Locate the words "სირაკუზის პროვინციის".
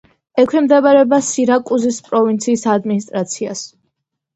1.29-2.67